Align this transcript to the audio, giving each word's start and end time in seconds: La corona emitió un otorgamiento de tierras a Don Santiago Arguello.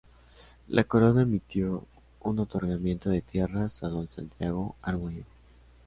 La 0.69 0.83
corona 0.85 1.21
emitió 1.21 1.85
un 2.21 2.39
otorgamiento 2.39 3.11
de 3.11 3.21
tierras 3.21 3.83
a 3.83 3.87
Don 3.89 4.09
Santiago 4.09 4.75
Arguello. 4.81 5.25